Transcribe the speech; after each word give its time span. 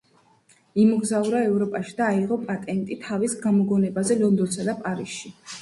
იმოგზაურა 0.83 1.41
ევროპაში 1.49 1.93
და 2.01 2.07
აიღო 2.13 2.39
პატენტი 2.47 2.99
თავის 3.07 3.39
გამოგონებაზე 3.47 4.21
ლონდონსა 4.25 4.71
და 4.73 4.79
პარიზში. 4.85 5.33